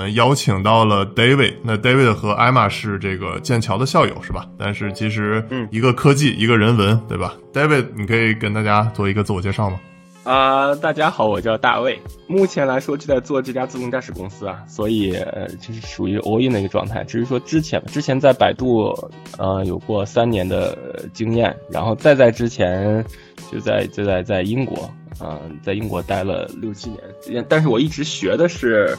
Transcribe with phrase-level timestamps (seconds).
[0.00, 1.54] 们邀请到了 David。
[1.62, 4.46] 那 David 和艾玛是这个剑桥的校友，是吧？
[4.58, 9.78] 但是其实，嗯，一个科技，一个人文，对吧？David，你可以跟大家做一个自我介绍吗？
[10.22, 11.98] 啊，大家好，我叫大卫。
[12.26, 17.04] 目前来说就在做这家自动驾驶公司啊，所以呃，就是属于 all in 的一个状态。
[17.04, 18.94] 只是说之前之前在百度
[19.38, 23.04] 呃有过三年的经验，然后再在之前
[23.50, 24.90] 就在就在在英国，
[25.20, 27.44] 嗯，在英国待了六七年。
[27.48, 28.96] 但是我一直学的是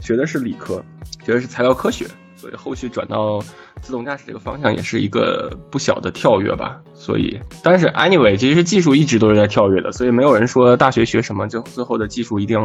[0.00, 0.82] 学的是理科，
[1.24, 3.40] 学的是材料科学，所以后续转到。
[3.82, 12.58] 自动驾驶这个方向也是一个不小的跳跃吧，所以，但是 anyway，其实技术一直都是在跳跃的，所以没有人说大学学什么就最后的技术一定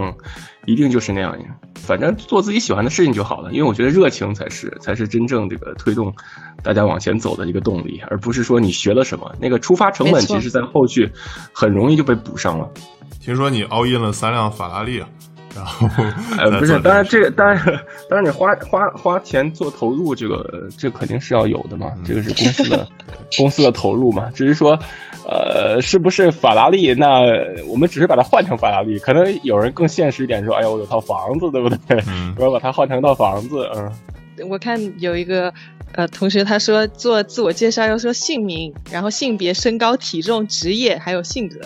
[0.65, 1.33] 一定就是那样
[1.75, 6.13] 反正做自己喜欢的事情就好了，因为我觉得热情才是才是真正这个推动
[6.61, 11.09] 大家往前走的一个动力，而不是说你学了什么，那个出发成本其实在后续
[11.53, 12.69] 很容易就被补上了。
[13.21, 15.07] 听说你 all in 了三辆法拉利啊？
[15.55, 15.87] 然后，
[16.37, 17.57] 呃，不是，当然这个，当然，
[18.09, 22.87] 当然你花花花钱做投入，这个这肯定是要有的嘛，这个是公司的
[23.37, 24.29] 公司的投入嘛。
[24.35, 24.77] 只是说，
[25.25, 26.93] 呃，是不是法拉利？
[26.93, 27.21] 那
[27.69, 32.03] 我们只是把它换成法拉利，可能有人更现实一点说，哎呀，我有套房子，对不对？
[32.37, 33.89] 我要把它换成套房子，嗯。
[34.49, 35.53] 我看有一个。
[35.95, 41.61] 呃，同学他说做自我介绍要说姓名，然后性别、身高、体重、职业，还有性格。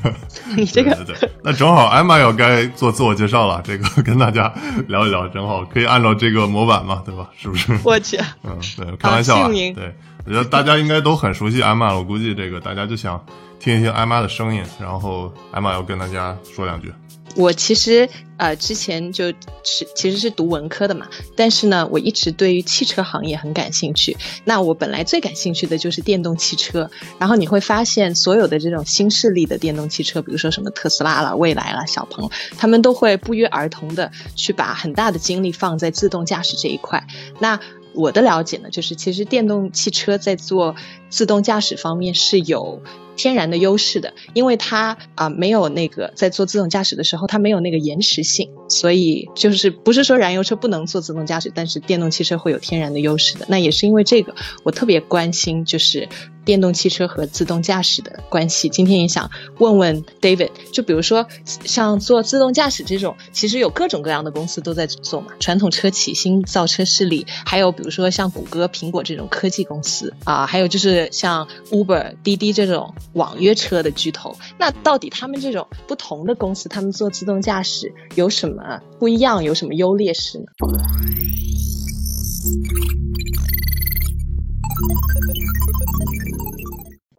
[0.56, 0.96] 你这个，
[1.42, 4.52] 那正好艾玛要该做自我介绍了，这个 跟大家
[4.88, 7.28] 聊一聊，正好可以按照这个模板嘛，对吧？
[7.36, 7.78] 是不是？
[7.84, 9.48] 我去，嗯，对，开玩笑啊。
[9.48, 13.22] 对，我觉得大家应该都很熟悉艾玛了，我估计这个大家就想
[13.60, 16.90] 听一听艾玛的声音，然后艾玛要跟大家说两句。
[17.36, 19.26] 我其实呃之前就
[19.62, 24.16] 是其实是读文科的嘛，但是呢，我一直对于汽车行业很感兴趣。
[24.44, 26.90] 那我本来最感兴趣的就是电动汽车。
[27.18, 37.06] 然后你会发现，所有的这种新势力的电动汽车，比如说什么特斯拉了、蔚来了、小鹏，他们都会不约而同的去把很大的精力放在自动驾驶这一块。
[37.38, 37.58] 那
[37.94, 40.74] 我的了解呢，就是其实电动汽车在做
[41.14, 42.82] 自动驾驶方面是有。
[43.16, 53.46] 天然的优势的，因为它啊没有那个在做自动驾驶的时候，它没有那个延迟性，所以就是不是说燃油车不能做自动驾驶，但是电动汽车会有天然的优势的。
[53.48, 56.08] 那也是因为这个，我特别关心就是
[56.44, 58.68] 电动汽车和自动驾驶的关系。
[58.68, 72.92] 今天也想问问 David，就比如说像做自动驾驶这种，其实有各种各样的公司都在做嘛，传统车企、新造车势力，还有比如说像谷歌、苹果这种科技公司啊，还有就是像 Uber、滴滴这种。
[73.14, 80.44] 网约车的巨头，那到底他们这种不同的公司，他们做自动驾驶有什么不一样，有什么优劣势呢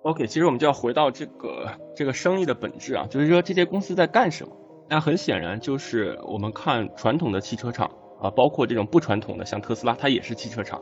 [0.04, 4.52] ？OK，其实我们就要回到这个这个生意的本质啊，就是说这些公司在干什么？
[4.90, 7.90] 那很显然就是我们看传统的汽车厂
[8.22, 10.82] 啊，包括这种不传统的，像特斯拉，它也是汽车厂，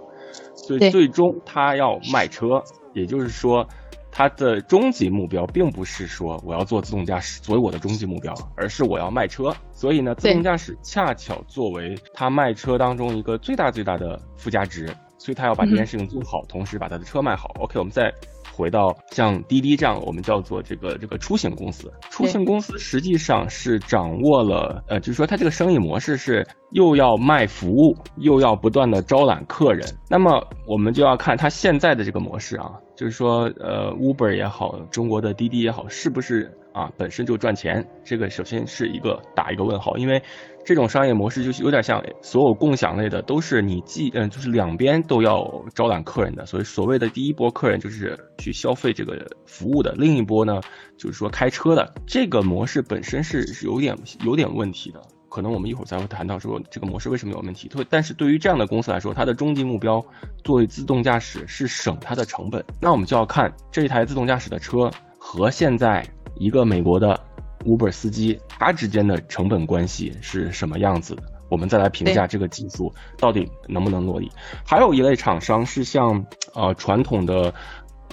[0.56, 3.68] 所以最终它要卖车，也就是说。
[4.16, 9.52] 它的终极目标并不是说我要做自动驾驶作为我的终极目标，而是我要卖车。
[9.72, 14.86] 所以呢，自动驾驶恰巧作为它卖车当中一个最大最大的附加值，
[15.18, 17.56] 所以它要把这件事情做好，同时把它的车卖好。
[17.60, 18.14] OK，我们再
[18.56, 21.92] 回到像滴滴这样，我们叫做这个这个出行公司。
[22.12, 29.88] 出行公司实际上是掌握了，呃，就是说它这个生意模式是又要卖服务，又要不断的招揽客人。
[30.10, 32.72] 那么我们就要看它现在的这个模式啊。
[32.96, 37.84] 就是说，呃，Uber 也好，中国的滴滴也好，是不是啊本身就赚钱？
[38.06, 40.22] 这个首先是一个打一个问号，因为
[40.66, 46.46] 这种商业模式就是有点像所有共享类的，都是你既嗯，就是两边都要招揽客人的。
[46.46, 50.62] 所以所谓的第一波客人就是去消费这个服务的，另一波呢
[50.98, 51.94] 就是说开车的。
[52.08, 55.02] 这个模式本身是是有点有点问题的。
[55.30, 57.68] 可能我们一会儿才会谈到说这个模式为什么有问题。
[57.90, 60.00] 但是对于这样的公司来说，它的终极目标
[60.44, 62.64] 作为自动驾驶是省它的成本。
[62.80, 67.20] 那我们就要看这一台自动驾驶的车和现在一个美国的
[67.64, 74.32] Uber 司机他之间的成本关系是什么样子的，我们再来评价这个技术到底能不能落地。
[74.66, 77.54] 还有一类厂商是像呃传统的。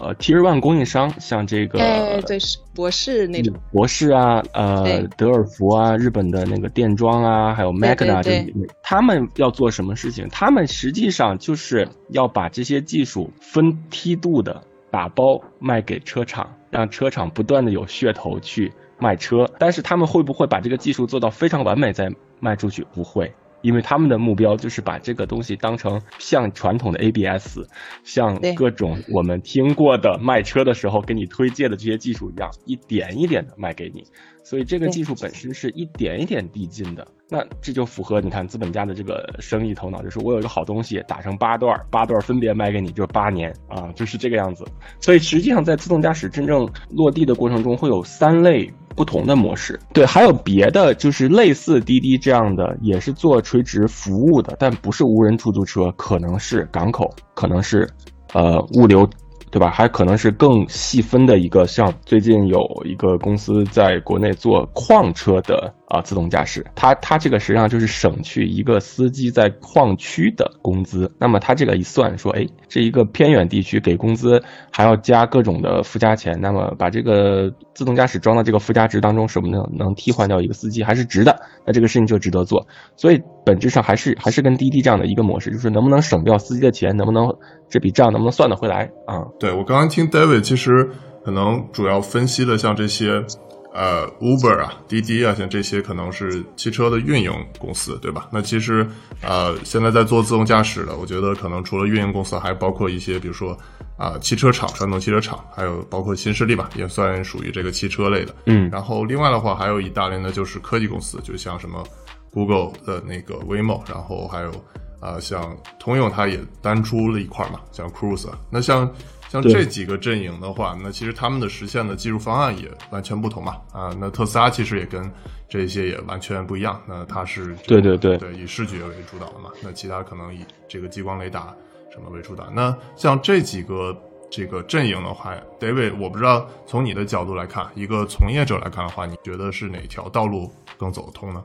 [0.02, 2.38] 呃，Tier One 供应商，像这个，哎，对，
[2.74, 8.50] 博士那种，博士啊，呃，德尔福啊，日本的那个电装啊，还有 Magna 这，
[8.82, 10.26] 他们要做什么事情？
[10.30, 19.50] 他们实际上就是要把这些技术分梯度的打包卖给车厂，让车厂不断的有噱头去卖车。
[19.58, 22.84] 但是他们会不会把这个技术做到非常完美再卖出去？
[22.92, 23.32] 不会。
[23.62, 27.58] 因为他们的目标就是把这个东西当成像传统的 ABS，
[28.04, 34.02] 像各种我们听过的卖车的时候给你推荐的这些技术一样，一点一点的卖给你。
[34.42, 37.06] 所以这个技术本身是一点一点递进的。
[37.28, 44.64] 那这就符合你看资本家的这个生意头脑，就是我有一个好东西打成八段，八段分别卖给你，就是八年啊，就是这个样子。
[45.00, 49.78] 所以实际上在自动驾驶真正落地的过程中，会有三类不同的模式。
[49.92, 57.88] 对，还有别的就是类似滴滴这样的，也是做垂直服务的，但不是无人出租车，可能是港口，可能是
[58.32, 59.08] 呃物流。
[59.52, 59.68] 对吧？
[59.68, 71.12] 还可能是更细分的一个，像最近有一个公司在国内做矿车的啊自动驾驶，它它这个实际上就是省去一个司机在矿区的工资。
[71.18, 81.38] 那么它这个一算，说哎，这一个偏远地区给工资还要加各种的附加钱，那么把这个自动驾驶装到这个附加值当中，是不是能能替换掉一个司机，还是值的？
[81.66, 82.66] 那这个事情就值得做。
[82.96, 87.30] 所以本质上还是还是跟滴滴这样的一个模式，就是能不能省掉司机的钱，能不能？
[87.68, 89.22] 这笔账能不能算得回来啊？
[89.38, 90.90] 对我刚刚听 David，其实
[91.24, 93.24] 可能主要分析的像这些，
[93.72, 98.28] 呃，Uber 啊、滴滴啊，像这些可能是汽车的运营公司，对吧？
[98.32, 98.86] 那其实
[99.22, 103.56] 呃，现在在做自动驾驶的，我觉得可能除了运营公司，还包括一些，比如说
[103.96, 108.34] 啊，汽车厂、传统汽车厂，还有包括新势力吧，也算属于这个汽车类的。
[108.46, 108.68] 嗯。
[108.70, 111.84] 然后另外的话，还有一大类呢，就是科技公司，就像什么
[112.32, 114.52] Google 的那个 Waymo，然后还有。
[115.00, 118.28] 啊，像通用它也单出了一块嘛，像 Cruise。
[118.50, 118.86] 那像
[119.30, 123.56] 像这几个阵营的话，那其实他们的实现的技术方案也完全不同嘛。
[123.72, 125.08] 啊，那特斯拉其实也跟
[125.48, 126.80] 这些也完全不一样。
[126.88, 129.48] 那它是对对对对以视觉为主导的嘛。
[129.62, 131.54] 那其他可能以这个激光雷达
[131.92, 132.50] 什么为主导。
[132.50, 133.96] 那像这几个
[134.28, 141.44] 这个阵营的话，David，我不知道从你的角度来看，一个从业者来看的话，你觉得是哪条道路更走得通呢？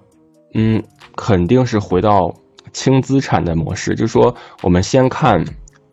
[0.55, 0.83] 嗯，
[1.15, 2.33] 肯定是回到。
[2.73, 5.41] 轻资产的模式，就是说，我们先看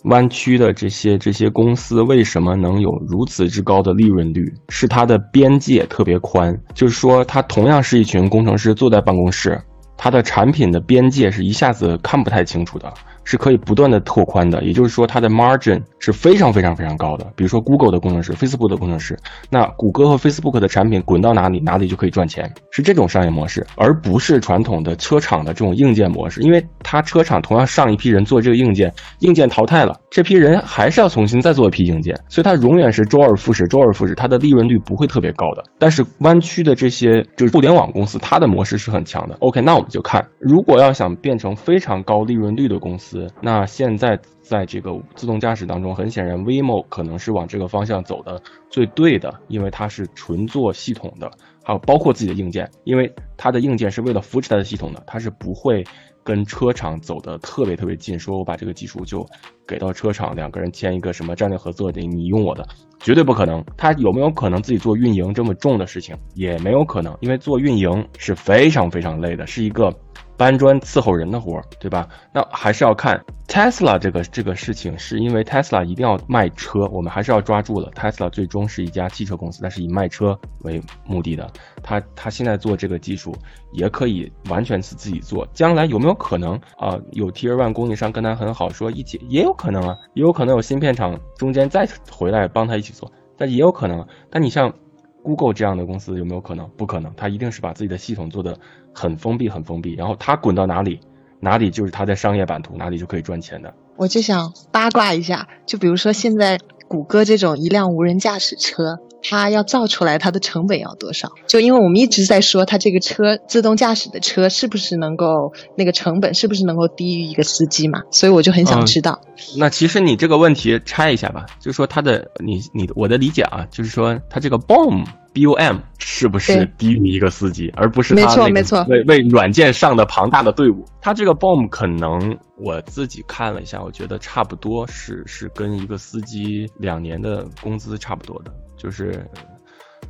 [0.04, 9.62] 弯曲的这些这些公司为什么能有如此之高的利润率，是它的边界特别宽，就是说，它同样是一群工程师坐在办公室，
[9.96, 12.92] 它的产品的边界是一下子看不太清楚的。
[13.24, 17.26] 是可以不断的拓宽的，也就是说它的 margin 是非常非常非常高的。
[17.36, 19.18] 比如说 Google 的工程师，Facebook 的工程师，
[19.50, 26.40] 那谷歌和 Facebook 的产品滚到哪里，哪里就可以赚钱，是这种商业模式，而不是传统的车厂的这种硬件模式。
[26.42, 35.62] 因为它车厂同样上一批人做这个硬件，硬件淘汰了，这批人还是要重新再做一批硬件，所以它永远是周而复始，周而复始，它的利润率不会特别高的。
[35.78, 39.36] 但是弯曲的这些就是互联网公司，它的模式是很强的。
[39.40, 43.11] OK，那我们就看，如果要想变成非常高利润率的公司。
[43.40, 51.30] 那现在在这个自动驾驶当中，很显然，Waymo 可能是往这个方向走的最对的，因为它是纯做系统的，
[51.64, 55.84] 还有包括自己的硬件，因为它的硬件是为了扶持它的系统的，它是不会
[56.24, 59.26] 跟车厂走的特别特别近，说我把这个技术就
[59.66, 62.66] 给到车厂，两个人签一个什么战略合作的，你用我的，
[63.00, 63.64] 绝对不可能。
[63.76, 66.16] 它有没有可能自己做运营这么重的事情？
[66.34, 69.92] 也没有可能，因为做运营是非常非常累的，是一个。
[70.42, 72.08] 搬砖伺候人的活儿，对吧？
[72.32, 77.88] 那还是要看 Tesla 这个这个事情，是因为 Tesla 一定要卖车，我们还是要抓住了。
[77.92, 81.48] Tesla 最终是一家汽车公司，但是以卖车为目的的。
[81.80, 83.32] 他他现在做这个技术，
[83.70, 85.46] 也可以完全是自己做。
[85.52, 86.98] 将来有没有可能啊？
[87.12, 94.04] 有 Tier One 供应商跟他很好，说一起也有可能啊，也有可能有芯片厂中间再回来帮他一起做，但也有可能。
[94.28, 94.74] 但你像
[95.22, 96.68] Google 这样的公司有没有可能？
[96.70, 98.58] 不可能，他一定是把自己的系统做的。
[98.94, 101.00] 很封闭，很封闭，然后它滚到哪里，
[101.40, 103.72] 哪里就是它在商业版图，哪里就可以赚钱的。
[103.96, 106.58] 我就想八卦一下，就比如说现在
[106.88, 111.32] 谷歌这种一辆无人驾驶车，它要造出来，它的成本要多少？
[111.46, 118.02] 就因为我们一直在说，它这个车自动驾驶的车是不是能够那个成本是不是能够低于一个司机嘛？
[118.10, 119.20] 所以我就很想知道。
[119.56, 125.04] 那其实你这个问题拆一下吧，就是说它的你你我的理解啊，就是说它这个 BOM。
[125.34, 130.84] B O M 是不是低于一个司机，而不是他那个为为软件上的庞大的队伍？
[131.00, 139.24] 他这个 B O M 可能我自己看了一下，我觉得差不多是是跟一个司机两年的工资差不多的，就是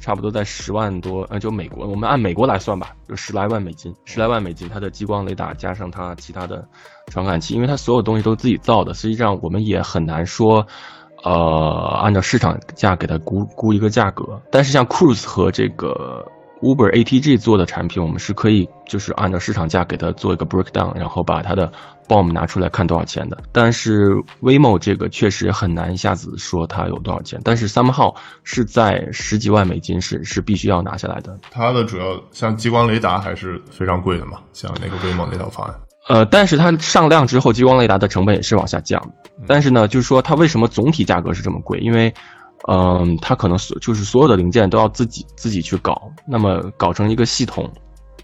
[0.01, 6.67] 差不多在十万多，呃，就美国，我们按美国来算吧，就十来万美金，十来万美金，它的激光雷达加上它其他的
[7.09, 10.67] 传感器，因为它所有东西都自己造的，实际上我们也很难说。
[11.25, 16.27] 呃，按照市场价给它估估一个价格，但是像 Cruise 和这个
[16.63, 21.71] Uber ATG 做的产品，我们是可以就是按照市场价给它做一个 breakdown，然后把它的
[22.09, 23.37] BOM 拿出来看多少钱的。
[23.51, 28.15] 但是 Waymo 这个确实很难一下子说它有多少钱，但是 somehow
[28.45, 31.37] 是在十几万美金是是必须要拿下来的。
[31.51, 35.75] 它的主要像激光雷达还是非常贵的嘛，像那个 Waymo 那套方案。
[36.09, 39.01] 呃，但是它上量之后，激光雷达的成本也是往下降。
[39.47, 41.79] 但是呢，就是说它为什么总体价格是这么贵？
[41.79, 42.13] 因为，
[42.69, 47.71] 嗯，它可能所就是所有的零件都要自己自己去搞，那么搞成一个系统，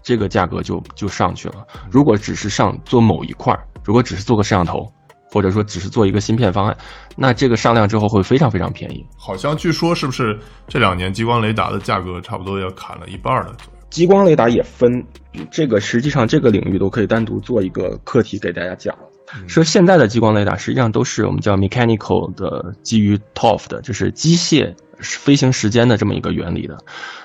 [0.01, 1.65] 这个价格就就上去了。
[1.91, 4.89] 如果只是上做某一块儿，如果只是做个摄像头，
[5.31, 6.77] 或者说只是做一个芯片方案，
[7.15, 9.05] 那这个上量之后会非常非常便宜。
[9.17, 13.55] 好像据说是不是这两年激光雷达的价格差不多要砍了一半了？
[13.89, 15.03] 激光雷达也分，
[15.51, 18.95] 这个实际上这个领域都可以单独做一个课题给大家讲。
[19.47, 26.77] 说现在的激光雷达实际上都是我们叫 mechanical 的，基于 ToF 的，就是机械飞行时间的这么一个原理的。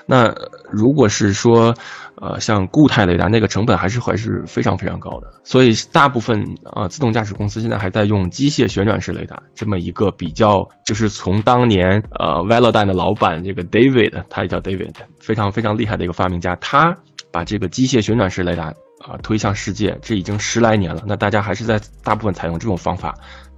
[0.05, 0.33] 那
[0.69, 1.73] 如果是说，
[2.21, 16.95] 呃，像固态雷达那个成本还是还是非常非常高的，所以大部分啊自动驾驶公司现在还在用机械旋转式雷达这么一个比较，就是从当年呃 Velodyne 的老板这个 David，他也叫 David，非常非常厉害的一个发明家，他
[17.31, 18.73] 把这个机械旋转式雷达
[19.07, 23.13] 啊推向世界，这已经十来年了，那大家还是在大部分采用这种方法。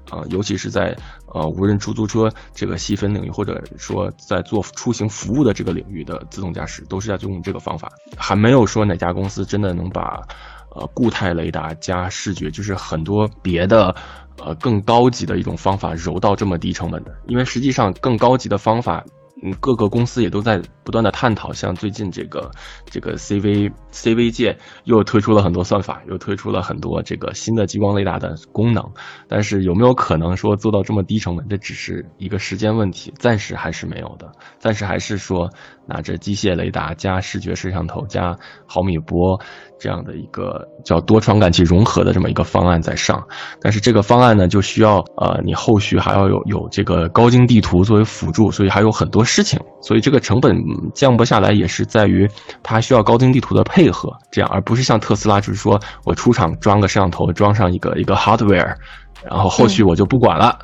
[0.09, 0.95] 啊，尤其是在
[1.33, 7.91] 呃无人出租车这个细分领域，或者说在做出行服务的这个领域的自动驾驶，都是在用这个方法。
[8.15, 10.25] 还没有说哪家公司真的能把
[10.73, 13.93] 呃固态雷达加视觉，就是很多别的
[14.41, 17.13] 呃更高级的一种方法揉到这么低成本的。
[17.27, 19.03] 因为实际上更高级的方法。
[19.43, 22.49] 嗯，各个公司也都在不断的探讨，像最近这个
[22.85, 28.91] 这个 CV CV 界又推出了很多算法，又推出了很多这个新的激光雷达的功能，
[29.27, 31.47] 但是有没有可能说做到这么低成本？
[31.47, 35.51] 这只是一个时间问题，暂时还是没有的，暂时还是说
[35.87, 39.39] 拿着机械雷达加视觉摄像头加毫米波。
[39.79, 43.23] 这样的一个叫多传感器融合的这么一个方案在上，
[43.61, 50.51] 但是这个方案呢，就需要呃你后续还要有有这个高精地图作为辅助，所以还有很多事情，所以这个成本
[50.95, 52.27] 降不下来，也是在于
[52.63, 58.75] 它需要高精地图的配合，这样而不是像特斯拉，就是说我出厂装个摄像头，装上一个一个 hardware，
[59.23, 60.57] 然后后续我就不管了，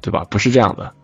[0.00, 0.24] 对吧？
[0.30, 0.94] 不是这样的。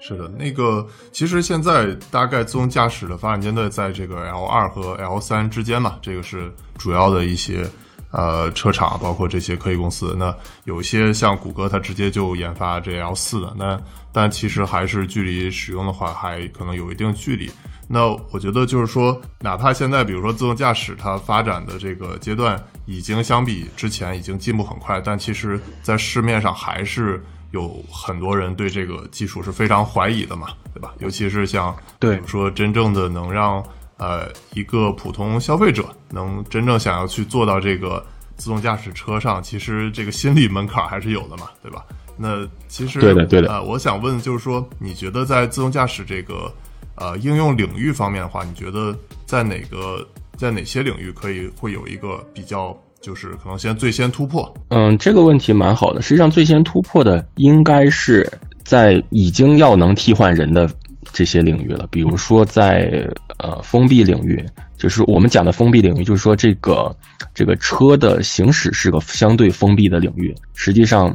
[0.00, 7.64] 是的，那个其实现在大概自动驾驶的发展阶段在这个 L 二和 L 三之间嘛，这个是主要的一些
[8.10, 10.16] 呃车厂，包括这些科技公司。
[10.18, 10.34] 那
[10.64, 17.48] 有些像谷歌，它直接就研发这 L 四的，那但其实还是距离使用的话，还可能有一定距离。
[17.88, 27.22] 那我觉得就是说，哪怕现在比如说自动驾驶它发展的这个阶段已经相比之前已经进步很快，但其实在市面上还是。
[27.52, 30.94] 有很多人对这个技术是非常怀疑的嘛，对吧？
[31.00, 33.62] 尤其是像，比如说真正的能让
[33.98, 38.02] 呃一个普通消费者能真正想要去做到这个
[38.38, 41.84] 自动驾驶车上，其实这个心理门槛还是有的嘛，对吧？
[42.16, 46.50] 那其实对的对的，呃，我想问就是说，你觉得在自动驾驶这个
[46.94, 48.96] 呃应用领域方面的话，你觉得
[49.26, 50.08] 在哪个
[50.42, 52.76] 在哪些领域可以会有一个比较？
[53.00, 56.00] 就是可能先最先突破，嗯，这个问题蛮好的。
[56.00, 58.30] 实际上，最先突破的应该是
[58.62, 60.70] 在已经要能替换人的
[61.12, 61.84] 这些领域了。
[61.90, 63.04] 比如说，在
[63.38, 64.40] 呃封闭领域，
[64.78, 66.94] 就是我们讲的封闭领域，就是说这个
[67.34, 70.32] 这个车的行驶是个相对封闭的领域。
[70.54, 71.12] 实际上，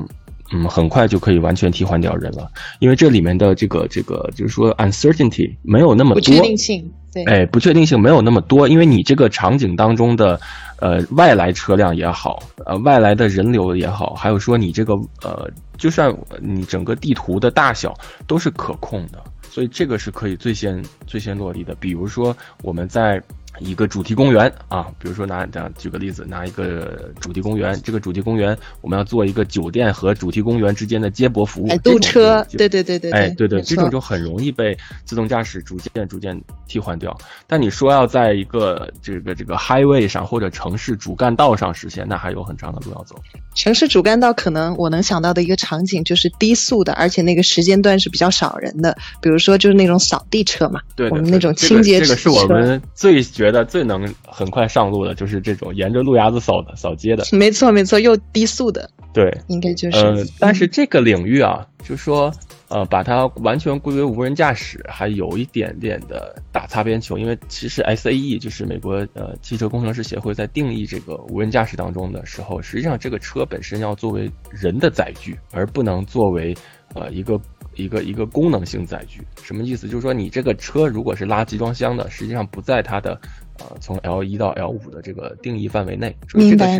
[0.51, 6.91] 嗯，很快就可以完全替换掉人了，因为这里面的这个这个就是说 uncertainty 没有那么多，不确定性，
[7.25, 10.39] 对，哎，不确定性没有那么多，因为你这个场景当中的。
[10.79, 14.93] 呃，外来车辆也好，呃，外来的人流也好，还有说你这个
[15.23, 17.95] 呃，就算你整个地图的大小
[18.27, 19.19] 都是可控的，
[19.49, 21.73] 所以这个是可以最先最先落地的。
[21.79, 23.19] 比如说我们在。
[23.59, 37.17] 一个主题公园啊，比如说拿这样举个例子，拿一个主题公园，这个主题公园我们要做一个酒店和主题公园之间的接驳服务，哎堵车，对对对对，哎对对，这种就很容易被自动驾驶逐渐逐渐替换掉。
[37.45, 43.15] 但你说要在一个这个这个 highway 上或者城市主干道上实现，那还有很长的路要走。
[43.55, 57.23] 城市主干道可能我能想到的一个场景就是低速的，而且那个时间段是比较少人的，比如说就是那种扫地车嘛，对，我们那种清洁车，这个是我们最觉得最能很快上路的，就是这种沿着路牙子扫的扫街的。
[57.31, 59.97] 没错没错，又低速的，对，应该就是。
[59.97, 62.31] 呃，但是这个领域啊，就说。
[62.69, 76.53] 呃，把它完全归为无人驾驶，还有一点点的打擦边球，因为其实 SAE 就是美国呃汽车工程师协会在定义这个无人驾驶当中的时候，实际上这个车本身要作为人的载具，而不能作为
[76.93, 77.39] 呃一个
[77.77, 79.21] 一个一个功能性载具。
[79.41, 79.87] 什么意思？
[79.87, 83.19] 就是说你这个车如果是拉集装箱的，实际上不在它的
[83.59, 86.15] 呃从 L 一到 L 五的这个定义范围内。
[86.27, 86.79] 所以这个是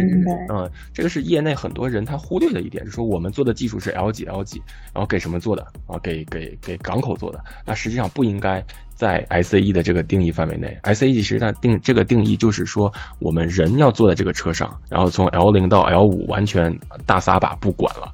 [0.52, 4.62] 嗯，这个是业内很多人他忽略的一点，就是说我们做的技术是 L 几 L 几，
[4.94, 5.98] 然后给什么做的啊？
[6.04, 8.64] 给给给港口做的，那实际上不应该。
[8.98, 16.76] 在 SAE 的这个定义范围内，SAE 实际上定这个定义就是说，我们人要坐在这个车上，然后从 L 零到 L 五完全
[17.06, 18.12] 大撒把不管了，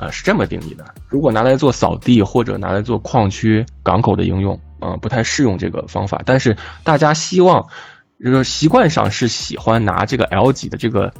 [0.00, 0.84] 呃，是这么定义的。
[1.08, 6.22] 如果拿来做扫地或者拿来做矿区港口的应用，啊，不太适用这个方法。
[6.24, 7.68] 但是大家希望，
[8.18, 11.12] 这个习惯上是喜欢拿这个 L 几的这个。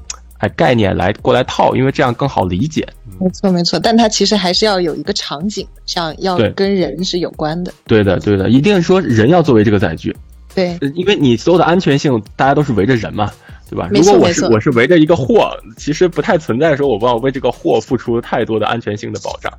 [0.43, 2.89] 哎，概念来过来套，因为这样更好理解。
[3.21, 7.71] 没错，没错，但它其实还是要有一个场景，像要跟人是有关的。
[7.85, 10.17] 对的，对的，一定说人要作为这个载具。
[10.55, 13.31] 对，因为你所有的安全性，大家都是围着人嘛，
[13.71, 13.89] 对吧？
[13.93, 19.53] 如果我是我是围着一个货，其实不太存在说我帮我为这个货付出太多的安全性的保障。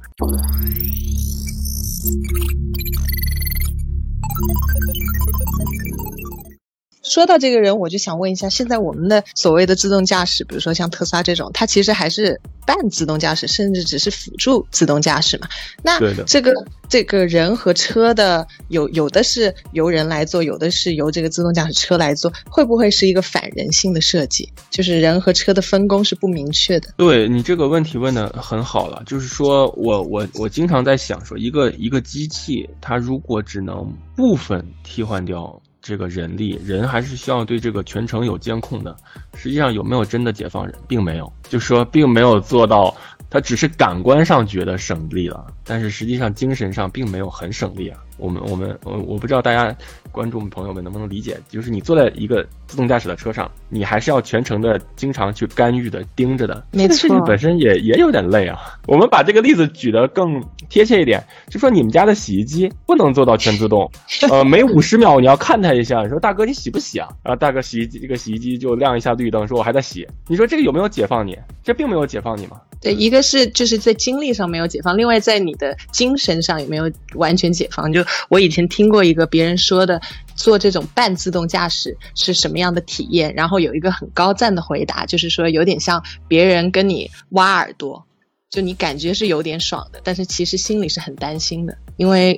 [7.11, 15.49] 说到这个人，我就想问一下，现在我们的所谓的自动驾驶，比如说像特斯拉这种，它其实还是半自动驾驶，甚至只是辅助自动驾驶嘛？
[15.83, 16.53] 那这个
[16.87, 24.49] 这个人和车的有有的是由人来做，有的是由这个自动驾驶车来做，会不会是一个反人性的设计？
[24.69, 26.93] 就是人和车的分工是不明确的。
[26.95, 35.61] 对你这个问题问的很好了，就是说我我我经常在想说，一个一个机器，它如果只能部分替换掉。
[35.81, 38.95] 这个人力，人还是需要对这个全程有监控的。
[39.35, 42.95] 实际上有没有真的解放人，并没有，就说并没有做到，
[43.29, 47.99] 他只是感官上觉得省力了，但是实际上精神上并没有很省力啊。
[48.17, 49.75] 我们我们我我不知道大家
[50.11, 58.57] 观众朋友们能不能理解，就是你坐在一个自动驾驶的车上，你还是要全程的经常去干预的盯着的，没错，本身也也有点累啊。
[58.87, 63.91] 我们把这个例子举得更贴切一点，就说你们家的洗衣机不能做到全自动，
[64.31, 67.09] 呃，每五十秒你要看它一下，你说大哥你洗不洗啊？
[67.21, 70.07] 然后大哥洗衣机这个洗衣机就亮一下绿灯，说我还在洗。
[70.29, 71.37] 你说这个有没有解放你？
[71.61, 72.61] 这并没有解放你嘛。
[72.81, 77.91] 对，一个是就是在精力上没有解放，另外在你的精神上也没有完全解放。
[77.91, 80.01] 就我以前听过一个别人说的，
[80.41, 88.05] 做这种半自动驾驶是什么样的体验，然后有一个很高赞的回答，就是说有点像别人跟你挖耳朵。
[88.49, 92.37] 就你感觉是有点爽的，但是其实心里是很担心的，因为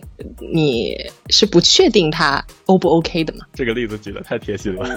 [0.53, 0.95] 你
[1.31, 3.43] 是不确定它 O 不 OK 的嘛。
[3.55, 4.87] 这个例子举的太贴心了。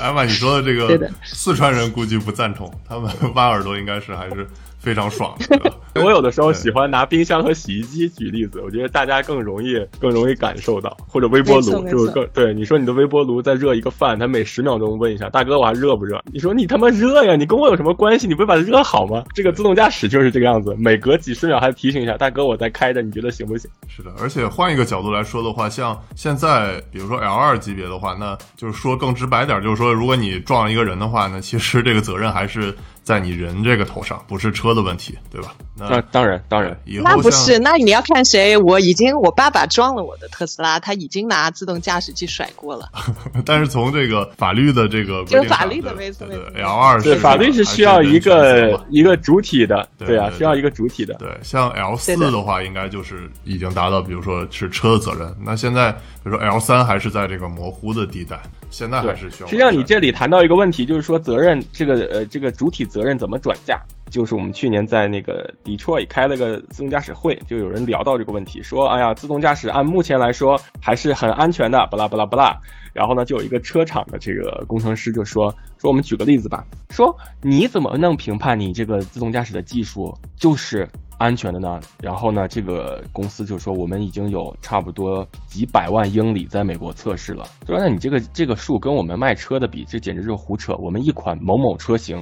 [0.00, 4.46] 艾 玛，你说的这个，四川人估计不赞同，他们挖耳朵应该是还是。
[4.82, 5.36] 非常爽。
[5.94, 12.52] 我有的时候喜欢拿冰箱和洗衣机举例子，我觉得大家更容易更容易感受到，或者微波炉就是更对。
[12.54, 16.20] 你说你的微波炉在热一个饭，它每十秒钟问一下，大哥我还热不热？
[16.32, 18.26] 你说你他妈热呀，你跟我有什么关系？
[18.26, 19.22] 你不会把它热好吗？
[19.34, 23.70] 这个自动驾驶就是这个样子，每隔几十秒还提醒一下，大哥我在开着，你觉得行不行？
[23.86, 32.74] 是的，而且换一个角度来说的话，像现在比如说 L 二级别的话，那就是说更直白点，就是说如果你撞了一个人的话，那其实这个责任还是。
[33.02, 35.54] 在你人这个头上，不是车的问题，对吧？
[35.76, 38.56] 那当然，当然，那不是，那你要看谁。
[38.56, 42.88] 我已经，我爸爸撞了我的特斯拉，他已经拿自动驾驶器甩过了。
[43.44, 51.14] 但是从这个法律的这个，就法律的没错，L 二对法律是需要一个一个主体的，对啊，需要一个主体的。
[51.14, 55.34] 对，像 L 四的话，应该就是已经达到，比如说是车的责任。
[55.44, 58.40] 那现在，比如说 L 三还是在这个模糊的地带。
[58.70, 59.48] 现在还是需要。
[59.48, 63.80] 实际上，你这里谈到一个问题，就是说责任这个呃这个主体责任怎么转嫁？
[64.10, 72.54] 就是我们去年在那个 Detroit 开了个自动驾驶会，就有人聊到这个问题，说哎呀，自动驾驶按目前来说还是很安全的，巴拉巴拉巴拉。
[72.92, 80.86] 然后呢，就有一个车厂的这个工程师就说说我们举个例子吧，说你怎么能评判你这个自动驾驶的技术就是？
[81.18, 81.80] 安全的呢？
[82.00, 82.48] 然后呢？
[82.48, 87.44] 这个公司就说我们已经有差不多几百万英里在美国测试了。
[87.64, 90.74] 说那你这个这个数跟我们卖车的比，这简直就是胡扯。
[90.78, 92.20] 我们一款某某车型。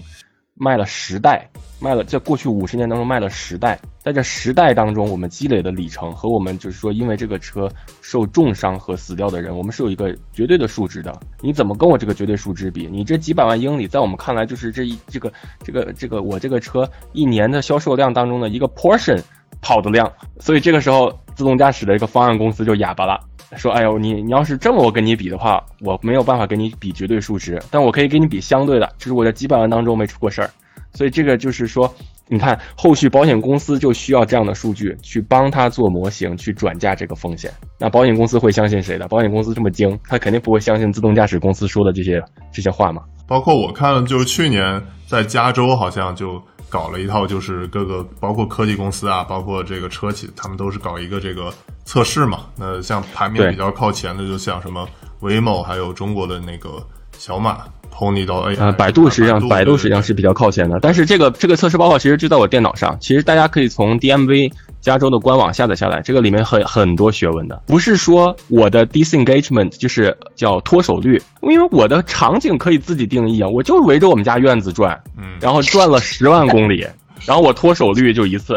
[0.63, 1.49] 卖了十代，
[1.81, 7.67] 卖了在过去五十年当中卖了十代，在这十代当中，我们积累的里程和我们就是说，因为这个车
[8.03, 11.19] 受重伤和死掉的人，我们是有一个绝对的数值的。
[11.41, 12.87] 你怎么跟我这个绝对数值比？
[12.93, 15.33] 你这几百万英里，在我们看来就是这一这个
[15.65, 19.19] 这个这个我这个车一年的销售量当中的一个 portion
[19.63, 20.13] 跑的量。
[20.41, 23.19] 所以这个时候，自动驾驶的一个方案公司就哑巴了，
[23.57, 30.51] 说：“哎呦，你你要是这么我跟你比的话，我没有办法跟你比绝对数值，但我可以跟你比相对的，就是我在几百万当中没出过事儿。”
[30.93, 31.91] 所以这个就是说，
[32.29, 37.51] 你看后续保险公司就需要这样的数据去帮他做模型，去转嫁这个风险。
[37.79, 39.09] 那保险公司会相信谁的？
[39.09, 42.23] 保险公司这么精，他肯定不会相信自动驾驶公司说的这些
[42.53, 43.01] 这些话嘛。
[43.27, 51.53] 包括我看，就是去年在加州好像就搞了一套，就是各个包括科技公司啊，包括这个车企，他们都是搞一个这个
[51.85, 52.47] 测试嘛。
[52.57, 54.89] 那像排名比较靠前的，就像什么。
[55.21, 56.83] Waymo，还有中国的那个
[57.19, 57.59] 小马
[57.95, 58.57] Pony 到 A。
[58.57, 60.79] 啊，百度实际上，百度实际上是比较靠前的。
[60.81, 67.63] 但是这个这个测试报告其实就在我电脑上，其实大家可以从 DMV 加州的官网下载下来，这个里面很很多学问的。
[67.67, 75.10] 不是说我的 disengagement 就是叫脱手率，因为我的场景可以自己定义啊，我就是围着我们家院子转，嗯，
[75.41, 76.87] 然后转了十万公里。
[77.27, 78.55] 然后我脱手率就一次，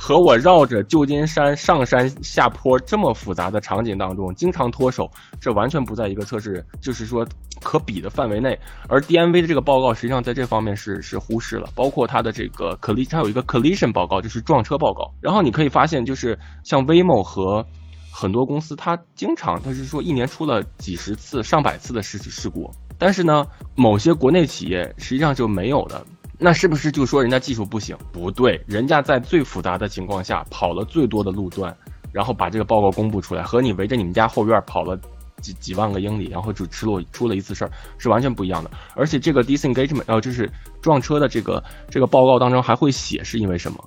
[0.00, 5.06] 和我绕着旧金山上山下坡这么复杂的场景当中经常脱手，
[5.38, 7.26] 这完全不在一个测试，就是说
[7.62, 8.58] 可比的范围内。
[8.88, 15.12] 而 DMV 的这个报告实际上在这方面是是忽视了，包括它的这个 collision，它有一个 collision 报告，就是撞车报告。
[15.20, 17.66] 然后你可以发现，就是像 Waymo 和
[18.10, 23.44] 很多公司，它经常它是说一年出了几十次、上百次的事事故，但是呢，
[23.74, 26.02] 某些国内企业实际上就没有的。
[26.38, 27.96] 那是不是就说人家技术不行？
[28.12, 31.74] 不对，人家在最复杂的情况下跑了最多的路段，
[32.12, 34.98] 然后把这个报告公布出来，和你围着你们家后院跑了
[35.40, 38.70] 几几万个英里，然后就出了出了一次事儿，是完全不一样的。
[38.94, 40.50] 而且这个 disengagement，呃，就是
[40.82, 43.78] 撞车的这个这个报告当中还会写是因为什么，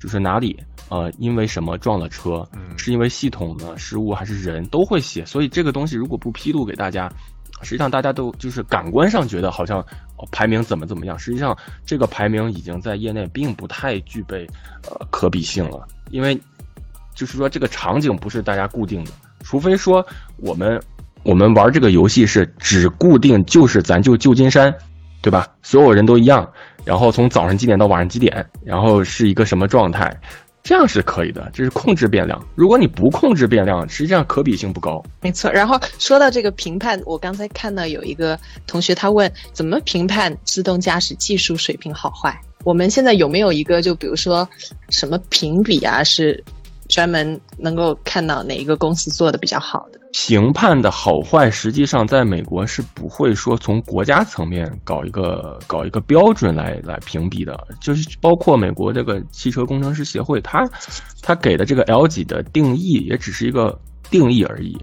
[0.00, 2.42] 就是哪里呃因为什么撞了车，
[2.78, 5.26] 是因为系统的失误还是人都会写。
[5.26, 7.10] 所以这个东西如果不披露给大家。
[7.60, 9.84] 实际上，大家都就是感官上觉得好像
[10.30, 14.46] 排名怎么怎么样，实际上这个排名已经在业内并不太具备
[14.88, 16.38] 呃可比性了，因为
[17.14, 19.10] 就是说这个场景不是大家固定的，
[19.42, 20.04] 除非说
[20.36, 20.80] 我们
[21.22, 24.74] 我们玩这个游戏是只固定就是咱就旧金山，
[25.20, 25.46] 对吧？
[25.62, 26.48] 所有人都一样，
[26.84, 30.14] 然后从早上几点到晚上几点，然后是一个什么状态。
[30.68, 32.46] 这样是可以的，这是控制变量。
[32.54, 35.02] 如果你不控制变量，实际上可比性不高。
[35.22, 35.50] 没错。
[35.50, 42.38] 然后说到这个评判，我刚才看到有一个同学他问，怎么评判自动驾驶技术水平好坏？
[42.64, 44.46] 我们现在有没有一个，就比如说
[44.90, 46.44] 什么评比啊，是？
[46.88, 60.68] 专门能够看到哪一个公司做的比较好的评判的好坏，实际上在美国是不会说从国家层面搞一个搞一个标准来来评比的，就是包括美国这个汽车工程师协会，他
[61.22, 63.78] 他给的这个 L 级的定义也只是一个
[64.10, 64.78] 定义而已。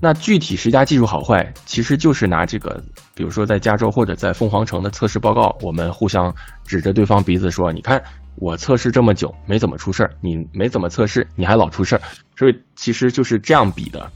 [0.00, 2.82] 那具体谁家技术好坏，其实就是拿这个，
[3.14, 6.32] 比如说在加州或者在凤凰城的测试报告，我们互相
[6.64, 8.02] 指着对方鼻子说，你看。
[8.40, 12.02] 我测试这么久没怎么出事儿，你没怎么测试，你还老出事儿，
[12.36, 14.08] 所以其实就是这样比的。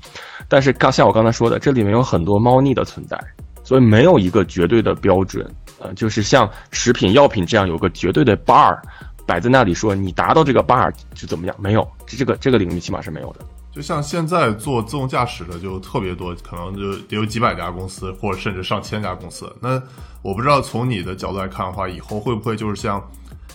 [0.53, 3.19] 但是刚像我刚才说的，这里面有很多猫腻的存在，
[3.65, 5.51] 所以没有一个绝对的标准。
[5.79, 8.79] 呃，就是像食品药品这样有个绝对的 bar
[9.27, 11.57] 摆在那里说你达到这个 bar 就怎么样？
[11.59, 13.39] 没有，这这个这个领域起码是没有的。
[13.73, 19.51] 就像现在做自动驾驶的就特别多，可能就得有几百家公司，或者甚至上千家公司。
[19.59, 19.83] 那
[20.21, 23.03] 我不知道从你的角度来看的话，以后会不会就是像。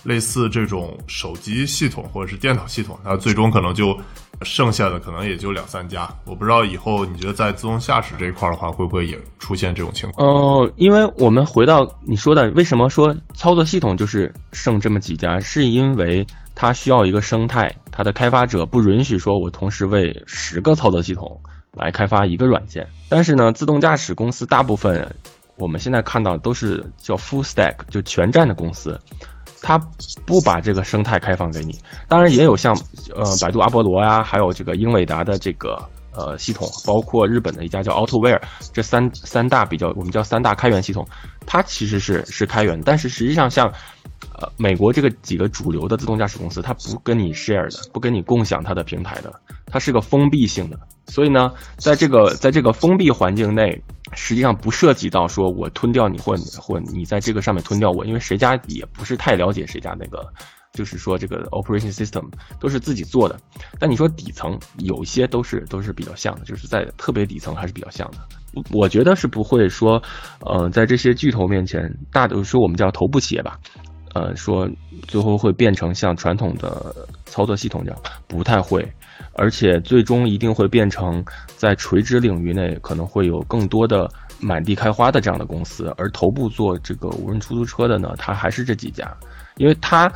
[0.03, 3.97] 类似这种手机系统或者是电脑系统，那最终可能就
[4.43, 6.10] 剩下的可能也就两三家。
[6.25, 10.27] 我不知道以后你觉得在自动驾驶这一块的话，会不会也出现这种情况？
[10.27, 15.39] 哦，因为我们回到你说的，为什么说操作系统就是剩这么几家？
[15.39, 21.39] 是因为它需要一个生态，它的开发者不允许说我同时为十个操作系统
[21.73, 22.88] 来开发一个软件。
[23.10, 25.15] 但是呢，自动驾驶公司大部分
[25.57, 28.99] 我们现在看到都是叫 full stack，就全站的公司。
[29.62, 29.78] 它
[30.26, 32.78] 不把这个生态开放给你，当然也有像
[33.15, 35.78] 呃百度阿波罗呀，还有这个英伟达的这个
[36.13, 38.41] 呃系统，包括日本的一家叫 AutoWare，
[38.72, 41.08] 这三三大比较我们叫三大开源系统，
[41.46, 43.72] 它其实是是开源，但是实际上像
[44.38, 49.34] 呃美国这个几个主流的自动驾驶公司，它不跟你 share 的，不跟你共享它的平台的，
[49.65, 53.84] 它是个封闭性的，所以呢，在这个在这个封闭环境内。
[54.13, 60.26] 实际上不涉及到说我吞掉你，或或你在这个上面吞掉我，因为谁家也不是太了解谁家那个，
[60.71, 62.23] 就是说这个 operation system
[62.58, 63.38] 都是自己做的。
[63.78, 68.17] 但你说底层有一些都是都是比较像的，就是在特别底层还是比较像的。
[68.71, 70.02] 我觉得是不会说，
[70.39, 73.60] 呃，在这些巨头面前，大的说我们叫头部企业吧，
[74.17, 74.67] 呃，说
[75.08, 78.88] 最后会变成像传统的操作系统这样，不太会。
[79.34, 81.23] 而且最终一定会变成
[81.56, 89.15] 在垂直领域内可能会有更多的满地开花的这样的公司，而头部做这个无人出租车的呢，它还是这几家，
[89.58, 90.12] 因为它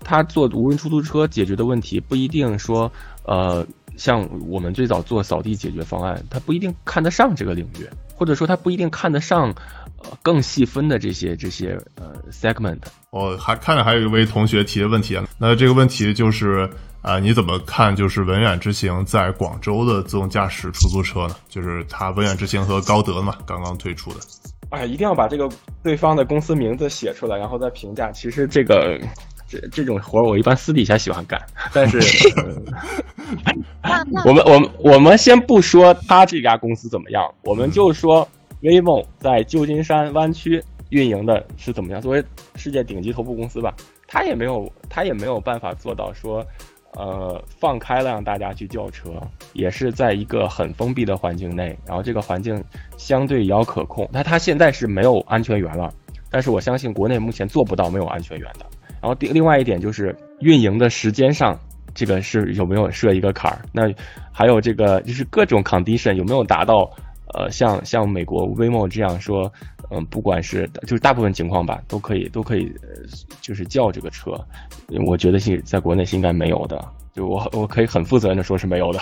[0.00, 2.90] 它做无人出租车解决的问题不一定说，
[3.24, 3.66] 呃，
[3.96, 9.54] 像我们最早做扫地解决方案，它不一定看得上这个领域，或者说它不一定看得上
[10.02, 12.78] 呃更细分的这些这些呃 segment。
[13.10, 16.68] 我还看着还有一位同学提的问题啊，那这个问题就是。
[17.02, 17.94] 啊，你怎么看？
[17.94, 21.36] 就是文远之行在广州的自动驾驶出租车呢？
[21.48, 24.16] 就是它文远之行和高德嘛，刚刚推出的。
[24.70, 25.48] 哎，一定要把这个
[25.84, 28.10] 对方的公司名字写出来，然后再评价。
[28.10, 28.98] 其实这个
[29.46, 31.40] 这这种活儿我一般私底下喜欢干，
[31.72, 32.00] 但是，
[34.26, 38.28] 我们我们我们先不说他这家公司怎么样，我们就说
[38.66, 42.00] vivo 在旧金山湾区运营的是怎么样。
[42.00, 42.24] 作为
[42.56, 43.72] 世界顶级头部公司吧，
[44.08, 46.44] 它也没有它也没有办法做到说，
[46.96, 49.10] 呃，放开了让大家去叫车，
[49.52, 52.60] 也是在一个很封闭的环境内，然后这个环境
[52.96, 54.08] 相对也要可控。
[54.12, 55.88] 那它现在是没有安全员了，
[56.28, 58.66] 但是我相信国内目前做不到没有安全员的。
[59.00, 61.56] 然后另另外一点就是运营的时间上，
[61.94, 63.62] 这个是有没有设一个坎儿？
[63.72, 63.82] 那
[64.32, 66.90] 还有这个就是各种 condition 有没有达到？
[67.36, 69.52] 呃，像像美国 Waymo 这样说，
[69.90, 72.72] 嗯，不管是就是大部分情况吧，都可以都可以，
[73.42, 74.32] 就是叫这个车。
[75.06, 76.82] 我觉得是在国内是应该没有的，
[77.14, 78.98] 就我我可以很负责任的说是没有的。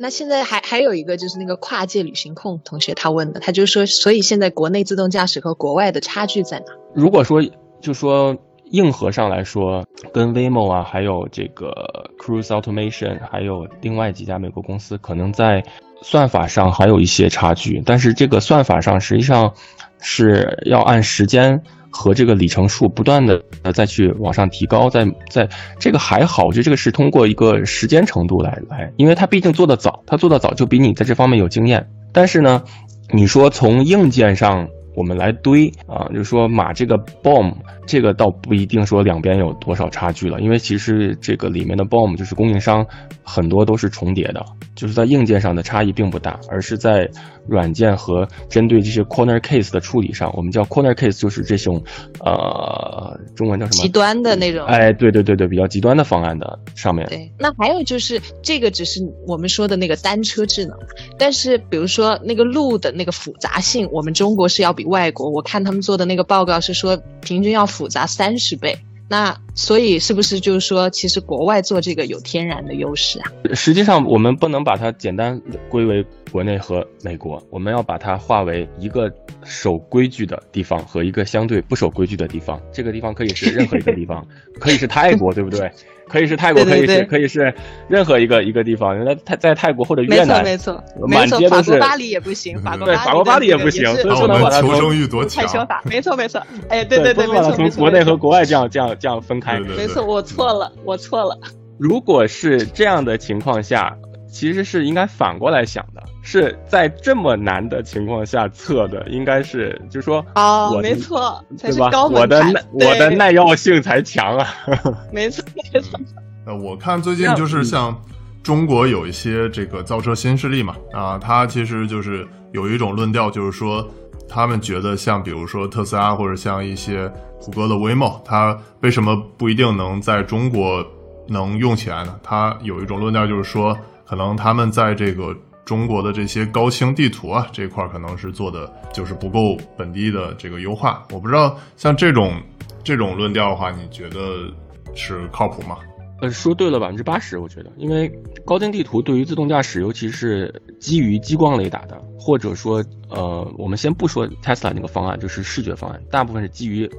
[0.00, 6.66] 那现在还还有一个就是那个跨界旅行控同学他问的，他就说，所以现在国内自动驾驶和国外的差距在哪？
[6.94, 7.42] 如果说
[7.82, 8.34] 就说
[8.70, 11.72] 硬核上来说，跟 Waymo 啊，还有这个
[12.18, 15.62] Cruise Automation，还有另外几家美国公司，可能在
[16.02, 19.52] 算法上还有一些差距，但是这个算法上实际上
[20.00, 21.62] 是要按时间。
[21.90, 31.88] 和这个里程数不断的呃再去往上提高，在在这个还好，我觉得这个是通过一个时间程度来来，因为它毕竟做的早，它做的早就比你在这方面有经验。
[32.12, 32.62] 但是呢，
[33.10, 37.52] 你说从硬件上我们来堆啊，就是说码这个 BOM，
[37.86, 42.84] 这个倒不一定说两边有多少差距了，因为其实这个里面的 BOM 就是供应商
[43.22, 47.08] 很多都是重叠的，就是在硬件上的差异并不大，而是在。
[47.48, 51.82] 软件和针对这些 corner case 的处理上，我们叫 corner case，就是这种，
[52.20, 53.82] 呃，中文叫什么？
[53.82, 54.66] 极端的那种。
[54.66, 57.06] 哎，对对对对，比较极端的方案的上面。
[57.08, 60.76] 对，那还有就是这个只是我们说的那个单车智能，
[61.18, 68.76] 但是比如说那个路的那个复杂性，我们中国是要比外国，我看他们做的那个报告是说平均要复杂三十倍。
[69.08, 73.32] 那所以是不是就是说，其实国外做这个有天然的优势啊？
[73.54, 75.40] 实际上，我们不能把它简单
[75.70, 79.10] 归为国内和美国，我们要把它划为一个
[79.44, 82.60] 守规矩的地方和一个相对不守规矩的地方。
[82.70, 84.26] 这个地方可以是任何一个地方，
[84.60, 85.72] 可以是泰国，对不对？
[86.08, 87.54] 可以是泰国，可以是可以是
[87.88, 88.96] 任何一个一个地方。
[88.96, 91.50] 原来泰在泰国或者越南，没错没错，没错。
[91.50, 95.80] 法国巴黎也不行，法国对法国巴黎也不行，所以不能把它求生欲多强，太潇洒。
[95.84, 99.58] 没错没错，哎，对对对，没错从国内和国外这样这样这样分开。
[99.60, 101.38] 没错，我错了，我错了。
[101.78, 103.96] 如果是这样的情况下，
[104.28, 106.02] 其实是应该反过来想的。
[106.22, 111.90] 是在这么难的情况下测的，应该是就说哦，没错，对吧？
[112.06, 114.46] 我的耐我的耐药性才强啊，
[115.10, 115.98] 没错没错。
[116.44, 117.98] 呃，我看最近就是像
[118.42, 123.86] 中国有一些这个造车新势力嘛，啊，他其实就是有一种论调，就是说
[124.28, 127.10] 他们觉得像比如说特斯拉或者像一些
[127.40, 130.84] 谷歌的 Waymo，它为什么不一定能在中国
[131.26, 132.18] 能用起来呢？
[132.22, 133.76] 它有一种论调就是说，
[134.08, 135.36] 可能他们在这个。
[135.64, 141.06] 中国的这些高清地图啊，这块可能是做的就是不够本地的这个优化。
[141.12, 142.40] 我不知道像这种
[142.82, 144.50] 这种论调的话，你觉得
[144.94, 145.76] 是靠谱吗？
[146.22, 148.10] 呃，说对了百分之八十，我觉得，因为
[148.46, 156.90] 高精地图对于自动驾驶，尤其是基于激光雷达的，或者说呃，我们先不说 Tesla 那个方案，就是视觉方案，大部分是基于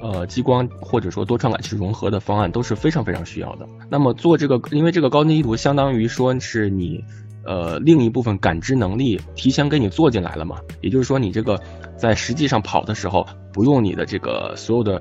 [0.00, 3.66] 呃激光或者说多传感器融合的方案，都是非常非常需要的。
[3.90, 7.02] 那么做这个，因为这个高精地图相当于说是你。
[7.46, 10.56] 呃，另一部分感知能力提前给你做进来了嘛？
[10.80, 11.60] 也就是说，你这个
[11.94, 14.98] 在实际上跑的时候，不用你的这个所有的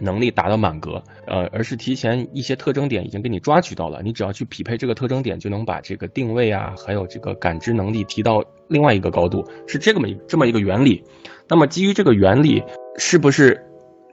[0.00, 11.02] 能力达到满格，呃，而是提前一些特征点已经给你抓取到了，你只要去匹配这个特征点，就能把这个定位啊，还有这个感知能力提到另外一个高度，是这么这么一个原理。
[11.48, 12.62] 那么基于这个原理，
[12.98, 13.60] 是不是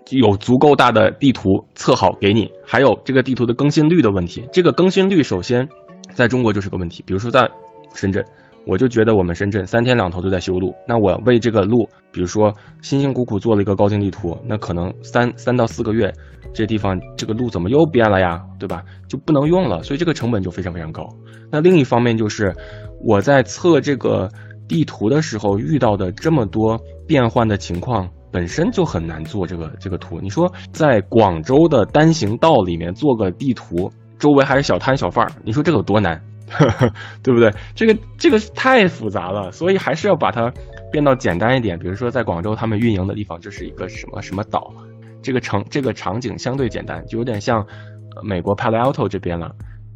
[0.09, 2.51] 有足够大的地图测好给你？
[2.65, 5.67] 还有这个地图的更新率的问题，这个更新率首先
[6.13, 7.49] 在中国就是个问题，比如说在。
[7.95, 8.23] 深圳，
[8.67, 10.75] 我就觉得我们深圳三天两头都在修路。
[10.87, 16.13] 那我为这个路，比如说辛辛苦苦做了一个高精地图，那可能三三到四个月，
[16.53, 18.43] 这地方这个路怎么又变了呀？
[18.59, 18.83] 对吧？
[19.07, 21.07] 就不能用了，所以这个成本就非常非常高。
[21.49, 22.53] 那另一方面就是
[23.01, 24.29] 我在测这个
[24.67, 30.19] 地图的时候遇到的这么多变换的情况，本身就很难做这个这个图。
[30.21, 36.21] 你说在广州的单行道里面做个地图，周围还是小摊小贩儿，你说这个有多难？
[37.21, 37.53] 对不对？
[37.75, 40.49] 这个这个太复杂了，所以还是要把它
[40.93, 41.77] 变到简单一点。
[41.77, 44.71] 比如说，在广州他们运营的地方，这是一个什么什么岛，
[45.21, 47.65] 这个场这个场景相对简单，就有点像
[48.23, 49.51] 美国 Palo Alto 这边了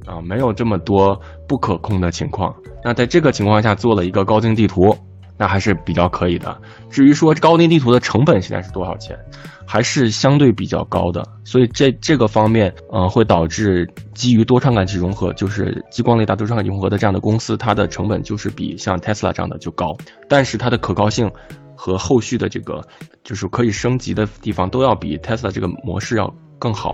[0.06, 1.18] 啊，没有这么多
[1.48, 2.54] 不可控的情况。
[2.84, 4.94] 那在这个情况下做了一个高精地图，
[5.42, 6.56] 那还是比较可以的。
[6.92, 9.18] 至于说高定地图的成本现在是多少钱，
[9.66, 19.98] 还是相对比较高的，所以这这个方面，呃，会导致基于多传感器融合，就是激光雷达多传感器融合的这样的公司，它的成本就是比像 Tesla 这样的就高，
[20.30, 21.28] 但是它的可靠性
[21.76, 22.80] 和后续的这个
[23.24, 26.94] 就是可以升级的地方，都要比 Tesla 这个模式要更好。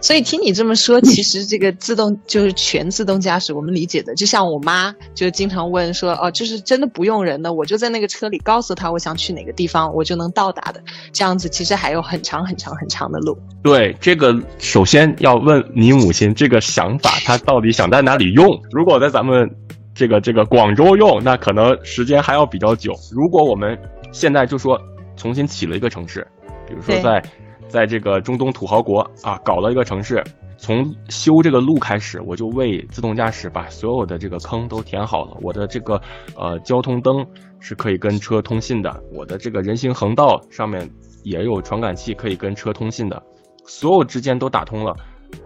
[0.00, 10.80] 所以听你这么说，其实这个自动就是全自动驾驶，我们理解的，就像我妈就经常问说，哦，就是真的不用人的，我就在那个车里告诉他我想去哪个地方，我就能到达的。
[11.12, 13.36] 这样子其实还有很长很长很长的路。
[13.62, 18.46] 对，这个首先要问你母亲这个想法，她到底想在哪里用？
[18.70, 19.50] 如果在咱们
[19.94, 22.92] 这个这个广州用，那可能时间还要比较久。
[23.10, 23.76] 如果我们
[24.12, 24.80] 现在就说
[25.16, 26.24] 重新起了一个城市，
[26.68, 27.20] 比如说在。
[27.68, 30.24] 在这个中东土豪国啊，搞了一个城市，
[30.56, 35.36] 从修这个路开始，我就为自动驾驶把所有的这个坑都填好了。
[35.42, 36.00] 我的这个
[36.36, 37.24] 呃交通灯
[37.60, 40.90] 是可以跟车通信的，我的这个人行横道上面
[41.22, 43.22] 也有传感器可以跟车通信的，
[43.64, 44.96] 所有之间都打通了，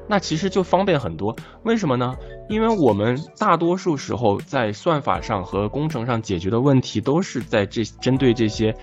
[0.08, 1.34] 那其实就方便很多。
[1.64, 2.14] 为什么呢？
[2.48, 8.74] 因为我们大多数时候在算法上和工程上解决的问题都是在这针对这些，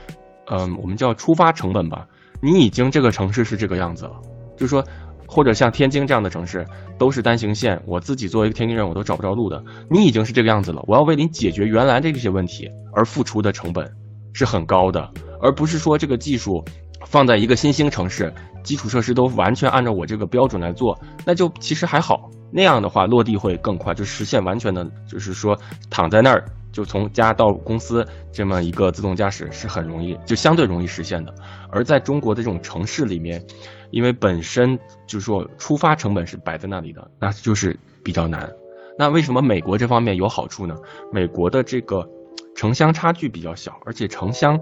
[0.48, 2.06] 嗯，我们叫出发成本吧。
[2.42, 4.12] 你已经这个城市是这个样子了，
[4.56, 4.84] 就是说，
[5.28, 6.66] 或者像天津这样的城市
[6.98, 9.64] 都是单行线，我自己作为一个天津人我都找不着路的。
[9.90, 13.92] 你已经是这个样子了，我要为你解决原来的这些问题而付出的成本
[14.34, 16.64] 是很高的，而不是说这个技术
[17.06, 22.30] 放在一个新兴城市，基础设施都完全按照我这个标准来做，那就其实还好。
[22.52, 25.56] 那样的话落地会更快，就实现完全的，就是说
[25.90, 26.44] 躺在那儿。
[26.72, 31.34] 就从家到公司这么一个自动驾驶是很容易，就相对容易实现的。
[31.72, 33.44] 而在中国的这种城市里面，
[33.92, 34.78] 因为本身
[35.08, 38.52] 就是说出发成本是摆在那里的，那就是比较难。
[38.98, 40.76] 那为什么美国这方面有好处呢？
[41.12, 42.08] 美国的这个
[42.56, 44.60] 城乡差距比较小，而且城乡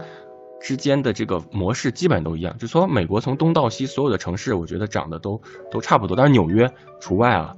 [0.61, 2.57] 之间的这个模式基本都一样。
[2.57, 5.41] 就说美国从东到西所有的城市，我觉得长得都
[5.71, 7.55] 都差不多，但是纽约除外啊。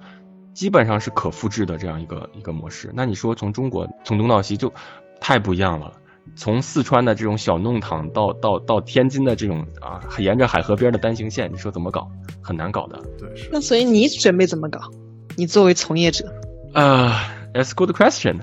[0.59, 2.91] 基本上是可复制的这样一个一个模式。
[2.93, 4.73] 那你说从中国从东到西就
[5.21, 5.93] 太不一样了。
[6.35, 12.05] 从四川的这种小弄堂到到到天津的这种啊，沿着海河边的单行线，你说怎么搞？
[12.41, 13.01] 很难搞的。
[13.17, 13.49] 对，是。
[13.53, 14.81] 那所以你准备怎么搞？
[15.37, 16.29] 你作为从业者？
[16.73, 18.41] 啊，That's good question。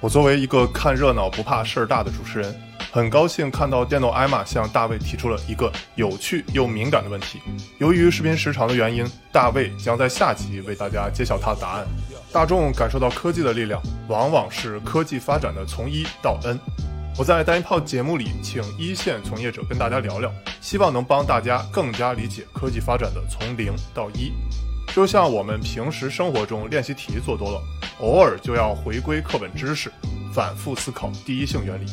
[0.00, 2.52] 我作为一个看热闹不怕事儿大的主持人。
[2.90, 7.40] 很高兴看到电动艾玛向大卫提出了一个有趣又敏感的问题。
[7.78, 11.86] 由于视频时长的原因，大卫将在下集为大家揭晓他的答案。
[12.32, 16.58] 大众感受到科技的力量，往往是科技发展的从一到 N。
[17.18, 24.32] 我在单一炮节目里请一线从业者跟大家聊聊，希望能帮大家更加理解科技发展的从零到一。
[24.94, 27.62] 就像我们平时生活中练习题做多了，
[28.00, 29.90] 偶尔就要回归课本知识，
[30.32, 31.86] 反复思考第一性原理。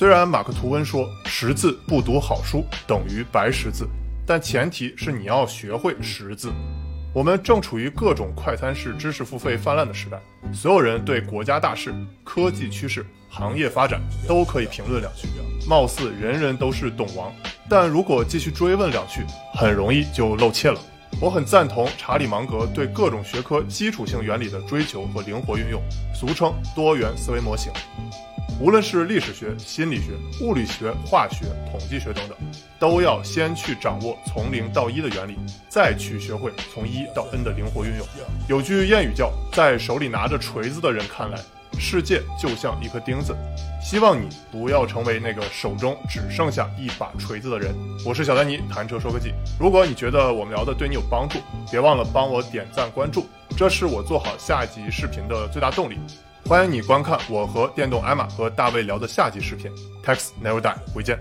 [0.00, 3.86] 虽然马克吐温说识字不读好书等于白识字，
[4.26, 6.50] 但前提是你要学会识字。
[7.12, 10.18] 我们正处于各种快餐式知识付费泛滥的时代，
[10.54, 15.28] 所有人对国家大事、科技趋势、行业发展都可以评论两句，
[15.68, 17.30] 貌似人人都是懂王。
[17.68, 19.20] 但如果继续追问两句，
[19.52, 20.80] 很容易就露怯了。
[21.20, 25.82] 我很赞同查理芒格对各种学科基础性原理的追求和灵活运用，
[26.14, 27.70] 俗称多元思维模型。
[28.60, 32.36] 无论是历史学、心理学、物理学、化学、统计学等等，
[32.78, 35.34] 都要先去掌握从零到一的原理，
[35.70, 38.06] 再去学会从一到 n 的灵活运用。
[38.48, 41.40] 有句谚语叫“在手里拿着锤子的人看来，
[41.78, 43.34] 世界就像一颗钉子”。
[43.82, 47.74] 希望你不要成为那个手中只剩下一把锤子的人。
[48.04, 49.32] 我是小丹尼，谈车说科技。
[49.58, 51.38] 如果你觉得我们聊的对你有帮助，
[51.70, 55.98] 别忘了帮我点赞关注，这是我做好下一集视频的最大动力。
[56.50, 59.70] 欢迎你观看我和电动艾玛和大卫聊的下集视频
[60.04, 61.16] ，Tax Never Die，回见。